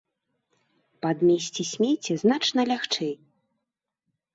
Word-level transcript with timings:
Падмесці 1.07 1.67
смецце 1.75 2.13
значна 2.25 2.61
лягчэй. 2.75 3.13